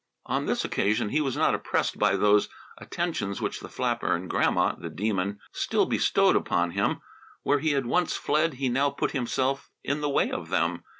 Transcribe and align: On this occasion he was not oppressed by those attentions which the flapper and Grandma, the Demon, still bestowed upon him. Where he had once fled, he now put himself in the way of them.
On 0.25 0.47
this 0.47 0.65
occasion 0.65 1.09
he 1.09 1.21
was 1.21 1.37
not 1.37 1.53
oppressed 1.53 1.99
by 1.99 2.15
those 2.15 2.49
attentions 2.79 3.39
which 3.39 3.59
the 3.59 3.69
flapper 3.69 4.15
and 4.15 4.27
Grandma, 4.27 4.73
the 4.73 4.89
Demon, 4.89 5.39
still 5.51 5.85
bestowed 5.85 6.35
upon 6.35 6.71
him. 6.71 7.01
Where 7.43 7.59
he 7.59 7.73
had 7.73 7.85
once 7.85 8.15
fled, 8.17 8.55
he 8.55 8.67
now 8.67 8.89
put 8.89 9.11
himself 9.11 9.69
in 9.83 10.01
the 10.01 10.09
way 10.09 10.31
of 10.31 10.49
them. 10.49 10.83